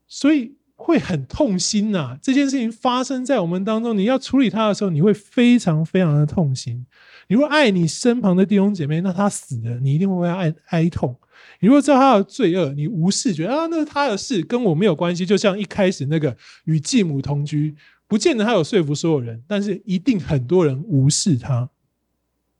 [0.06, 0.56] 所以。
[0.76, 6.84] 会很痛心呐、这件事情发生在我们当中，你要处理它的时候，你会非常非常的痛心。
[7.28, 11.16] 你若爱你身旁的弟兄姐妹，那他死了，你一定会为他哀哀痛。
[11.60, 15.24] 你如果知道他的罪恶，你无视，觉得啊，那是他的事，跟我没有关系。
[15.24, 17.74] 就像一开始那个与继母同居，
[18.06, 21.70] 不见得他有说服所有人，但是一定很多人无视他，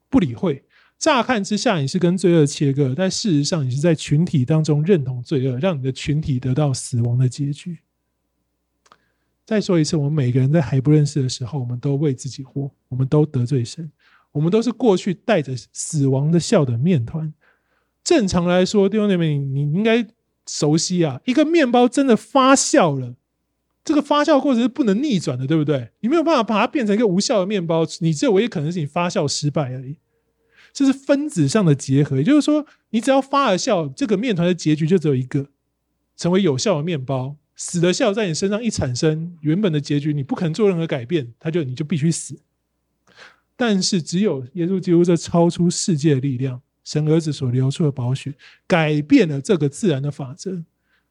[0.08, 0.64] 不理会。
[0.96, 7.78] 乍看之下，你是跟罪恶切割，但事实上，你是在群体当中认同罪恶，让你的群体得到死亡的结局。
[9.44, 13.90] 再说一次，我们每个人在还不认识的时候，我们都为自己活，我们都得罪神，
[14.32, 17.30] 我们都是过去带着死亡的笑的面团。
[18.04, 20.06] 正常来说，弟兄姐妹，你应该
[20.46, 23.14] 熟悉啊，一个面包真的发酵了，
[23.82, 25.90] 这个发酵过程是不能逆转的，对不对？
[26.00, 29.96] 你没有办法把它变成一个无效的面包，你只有唯一可能是你发酵失败而已。
[30.74, 35.46] 这是分子上的结合，也就是说，你只要发了酵，这个面团的结局就只有一个，
[36.16, 37.36] 成为有效的面包。
[37.56, 42.40] 死的酵在你身上一产生，原本的结局你不可能做任何改变，他就你就必须死。
[43.54, 48.34] 但是只有耶稣基督这超出世界的力量，神儿子所流出的宝血，
[48.66, 50.62] 改变了这个自然的法则。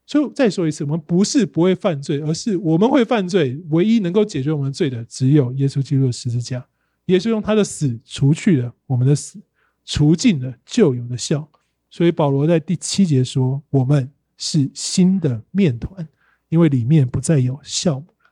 [0.06, 3.60] 所以再说一次，我们不是不会犯罪，而是我们会犯罪。
[3.70, 6.64] 唯一能够解决我们罪的，只有耶稣基督的十字架。
[7.06, 9.38] 耶稣用他的死除去了我们的死，
[9.84, 11.46] 除尽了旧有的酵。
[11.90, 16.06] 所以保罗在第七节说：“我们是新的面团。”
[16.50, 18.30] 因为里面不再有酵母了，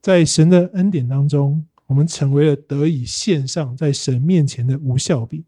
[0.00, 5.42] 在神的恩典当中，我们成为了得以献上在神面前的无酵饼。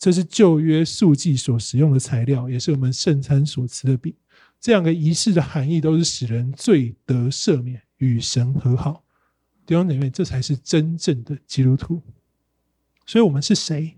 [0.00, 4.14] 这是旧约素祭所使用的材料，也是我们圣餐所吃的饼。
[4.58, 9.04] 这两个仪式的含义都是使人罪得赦免，与神和好。
[9.66, 12.00] 弟兄姐妹，这才是真正的基督徒。
[13.04, 13.94] 所以，我们是谁？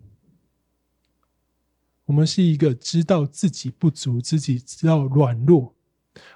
[2.04, 5.72] 我们是一个知道自己不足，自己知道软弱。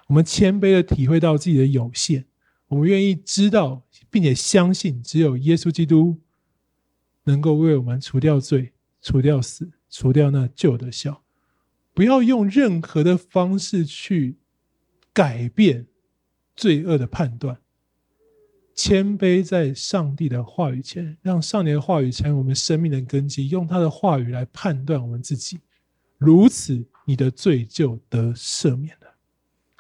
[0.07, 2.25] 我们谦卑的体会到自己的有限，
[2.69, 6.21] 我们愿意知道并且相信，只有耶稣基督
[7.25, 8.73] 能够为我们除掉罪、
[9.07, 11.23] 除掉死、除掉那旧的笑。
[11.95, 14.39] 不要用任何的方式去
[15.13, 15.87] 改变
[16.57, 17.59] 罪恶的判断，
[18.75, 25.61] 谦卑在上帝的话语前，让上帝的话语成为我们生命的根基，用他的话语来判断我们自己。
[26.19, 29.15] 如此，你的罪就得赦免了。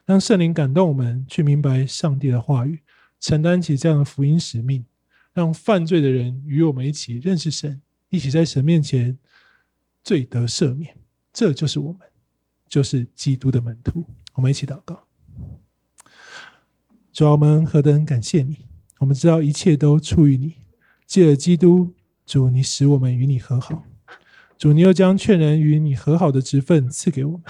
[0.04, 2.78] 让圣灵感动我们，去明白上帝的话语，
[3.18, 4.86] 承担起这样的福音使命，
[5.32, 9.18] 让犯罪的人与我们一起认识神，一起在神面前
[10.02, 10.96] 罪得赦免。
[11.32, 12.00] 这就是我们。
[12.68, 14.04] 就是基督的门徒。
[14.34, 15.04] 我们一起祷告。
[17.12, 18.66] 主啊，我们何等感谢你！
[18.98, 20.56] 我们知道一切都出于你，
[21.06, 21.94] 借着基督，
[22.26, 23.84] 主你使我们与你和好。
[24.58, 27.42] 主，你又将劝人与你和好的职分赐给我们。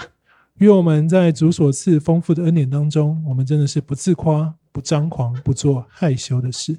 [0.59, 6.77] 愿我们在主所赐丰富的恩典当中，我们真的是不自夸、不张狂、不做害羞的事。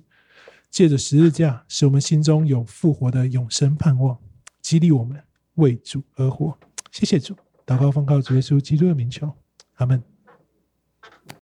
[0.71, 4.19] 借着十字架，使我们心中有复活的永生盼望，
[4.61, 5.23] 激励我们
[5.55, 6.57] 为主而活。
[6.91, 7.35] 谢谢主，
[7.67, 9.33] 祷告奉靠主耶稣基督的名求，
[9.75, 10.18] 阿门。